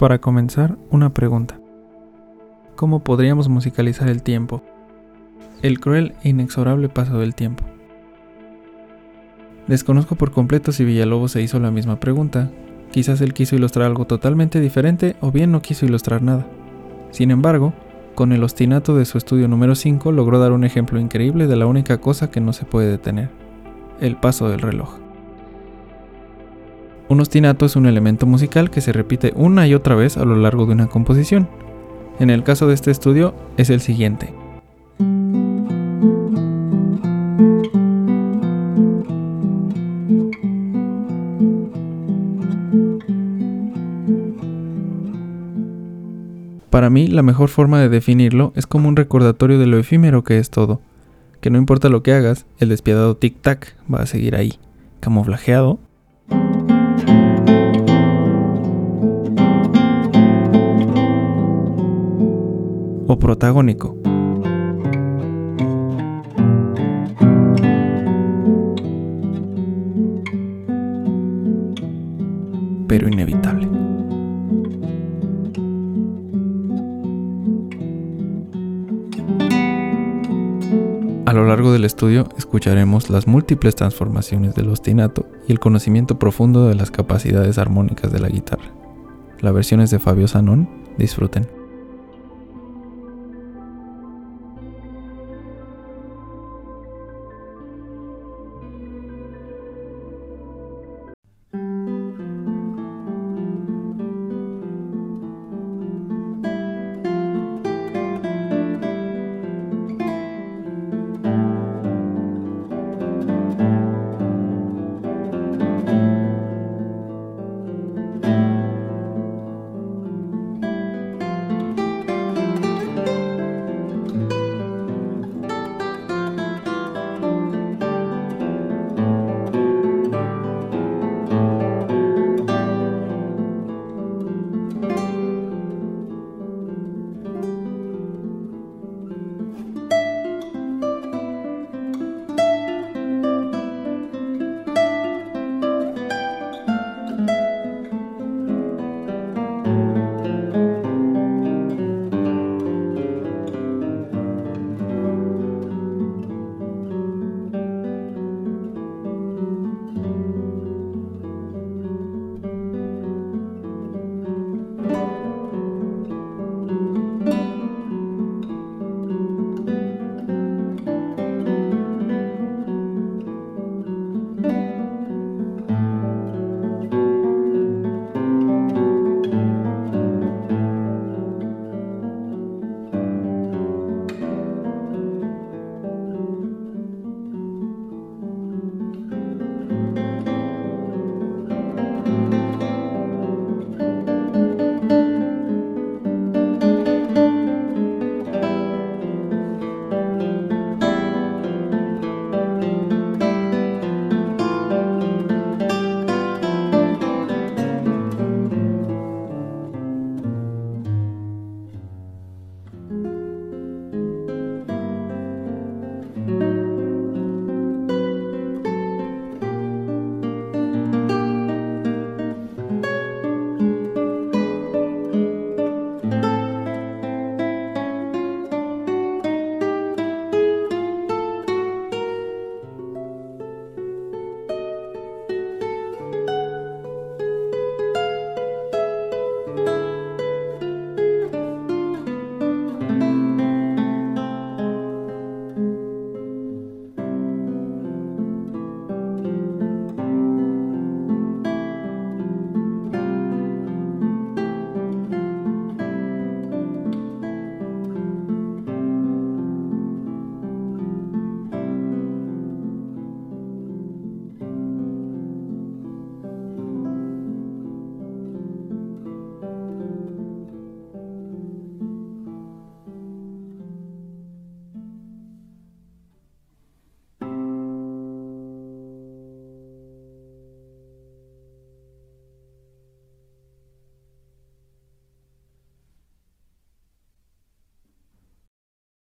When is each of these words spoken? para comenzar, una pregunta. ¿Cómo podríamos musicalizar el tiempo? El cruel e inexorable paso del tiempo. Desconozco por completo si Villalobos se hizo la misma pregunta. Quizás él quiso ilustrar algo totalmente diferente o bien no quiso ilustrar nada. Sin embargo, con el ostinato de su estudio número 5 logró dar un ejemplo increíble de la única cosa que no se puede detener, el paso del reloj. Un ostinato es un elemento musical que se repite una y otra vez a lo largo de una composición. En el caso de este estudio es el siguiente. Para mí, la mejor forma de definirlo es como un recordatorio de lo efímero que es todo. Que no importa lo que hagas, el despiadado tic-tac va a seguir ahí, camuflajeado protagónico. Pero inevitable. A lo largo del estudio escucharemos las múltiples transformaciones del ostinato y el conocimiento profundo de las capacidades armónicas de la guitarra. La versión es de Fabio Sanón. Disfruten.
para 0.00 0.18
comenzar, 0.18 0.78
una 0.88 1.12
pregunta. 1.12 1.60
¿Cómo 2.74 3.04
podríamos 3.04 3.50
musicalizar 3.50 4.08
el 4.08 4.22
tiempo? 4.22 4.62
El 5.60 5.78
cruel 5.78 6.14
e 6.22 6.30
inexorable 6.30 6.88
paso 6.88 7.18
del 7.18 7.34
tiempo. 7.34 7.64
Desconozco 9.66 10.14
por 10.14 10.30
completo 10.30 10.72
si 10.72 10.86
Villalobos 10.86 11.32
se 11.32 11.42
hizo 11.42 11.60
la 11.60 11.70
misma 11.70 12.00
pregunta. 12.00 12.50
Quizás 12.90 13.20
él 13.20 13.34
quiso 13.34 13.56
ilustrar 13.56 13.84
algo 13.84 14.06
totalmente 14.06 14.58
diferente 14.58 15.16
o 15.20 15.32
bien 15.32 15.52
no 15.52 15.60
quiso 15.60 15.84
ilustrar 15.84 16.22
nada. 16.22 16.46
Sin 17.10 17.30
embargo, 17.30 17.74
con 18.14 18.32
el 18.32 18.42
ostinato 18.42 18.96
de 18.96 19.04
su 19.04 19.18
estudio 19.18 19.48
número 19.48 19.74
5 19.74 20.12
logró 20.12 20.38
dar 20.38 20.52
un 20.52 20.64
ejemplo 20.64 20.98
increíble 20.98 21.46
de 21.46 21.56
la 21.56 21.66
única 21.66 21.98
cosa 21.98 22.30
que 22.30 22.40
no 22.40 22.54
se 22.54 22.64
puede 22.64 22.90
detener, 22.90 23.28
el 24.00 24.16
paso 24.16 24.48
del 24.48 24.60
reloj. 24.60 25.09
Un 27.10 27.18
ostinato 27.18 27.66
es 27.66 27.74
un 27.74 27.86
elemento 27.86 28.24
musical 28.24 28.70
que 28.70 28.80
se 28.80 28.92
repite 28.92 29.32
una 29.34 29.66
y 29.66 29.74
otra 29.74 29.96
vez 29.96 30.16
a 30.16 30.24
lo 30.24 30.36
largo 30.36 30.64
de 30.64 30.74
una 30.74 30.86
composición. 30.86 31.48
En 32.20 32.30
el 32.30 32.44
caso 32.44 32.68
de 32.68 32.74
este 32.74 32.92
estudio 32.92 33.34
es 33.56 33.68
el 33.68 33.80
siguiente. 33.80 34.32
Para 46.70 46.90
mí, 46.90 47.08
la 47.08 47.22
mejor 47.24 47.48
forma 47.48 47.80
de 47.80 47.88
definirlo 47.88 48.52
es 48.54 48.68
como 48.68 48.88
un 48.88 48.94
recordatorio 48.94 49.58
de 49.58 49.66
lo 49.66 49.78
efímero 49.78 50.22
que 50.22 50.38
es 50.38 50.50
todo. 50.50 50.80
Que 51.40 51.50
no 51.50 51.58
importa 51.58 51.88
lo 51.88 52.04
que 52.04 52.12
hagas, 52.12 52.46
el 52.60 52.68
despiadado 52.68 53.18
tic-tac 53.18 53.74
va 53.92 53.98
a 53.98 54.06
seguir 54.06 54.36
ahí, 54.36 54.60
camuflajeado 55.00 55.80
protagónico. 63.20 63.96
Pero 72.88 73.06
inevitable. 73.06 73.68
A 81.26 81.32
lo 81.32 81.46
largo 81.46 81.72
del 81.72 81.84
estudio 81.84 82.28
escucharemos 82.36 83.08
las 83.08 83.28
múltiples 83.28 83.76
transformaciones 83.76 84.56
del 84.56 84.68
ostinato 84.68 85.26
y 85.46 85.52
el 85.52 85.60
conocimiento 85.60 86.18
profundo 86.18 86.66
de 86.66 86.74
las 86.74 86.90
capacidades 86.90 87.58
armónicas 87.58 88.10
de 88.10 88.18
la 88.18 88.28
guitarra. 88.28 88.72
La 89.40 89.52
versión 89.52 89.80
es 89.80 89.90
de 89.90 90.00
Fabio 90.00 90.26
Sanón. 90.26 90.68
Disfruten. 90.98 91.59